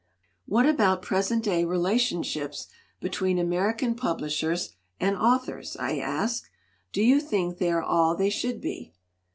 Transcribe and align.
"What 0.47 0.67
about 0.67 1.03
present 1.03 1.43
day 1.43 1.63
relationship 1.63 2.55
between 3.01 3.37
American 3.37 3.93
publishers 3.93 4.73
and 4.99 5.15
authors?" 5.15 5.77
I 5.79 5.99
asked. 5.99 6.49
"Do 6.91 7.03
you 7.03 7.19
think 7.19 7.59
they 7.59 7.71
are 7.71 7.83
all 7.83 8.15
they 8.15 8.31
should 8.31 8.61
be?" 8.61 8.95